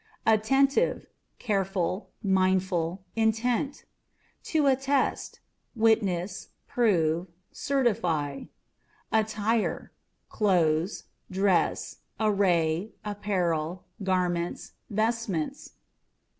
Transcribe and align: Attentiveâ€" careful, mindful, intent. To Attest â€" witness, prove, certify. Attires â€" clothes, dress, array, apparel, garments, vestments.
Attentiveâ€" 0.25 1.05
careful, 1.37 2.09
mindful, 2.23 3.03
intent. 3.15 3.85
To 4.45 4.65
Attest 4.65 5.33
â€" 5.35 5.39
witness, 5.75 6.47
prove, 6.67 7.27
certify. 7.51 8.45
Attires 9.11 9.89
â€" 9.89 9.89
clothes, 10.27 11.03
dress, 11.29 11.97
array, 12.19 12.93
apparel, 13.05 13.85
garments, 14.03 14.71
vestments. 14.89 15.73